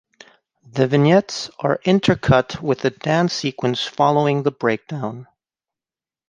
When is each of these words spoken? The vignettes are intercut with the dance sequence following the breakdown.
The 0.67 0.87
vignettes 0.87 1.51
are 1.59 1.77
intercut 1.85 2.59
with 2.59 2.79
the 2.79 2.89
dance 2.89 3.33
sequence 3.35 3.83
following 3.85 4.41
the 4.41 4.51
breakdown. 4.51 5.27